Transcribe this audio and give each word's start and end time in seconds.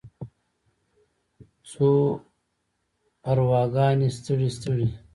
څو 1.69 1.89
ارواګانې 3.31 4.09
ستړې، 4.17 4.49
ستړې 4.57 4.87